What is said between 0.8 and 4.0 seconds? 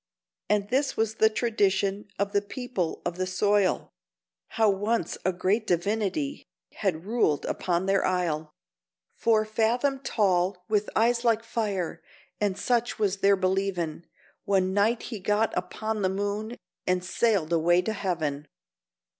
was the tradition of the people of the soil,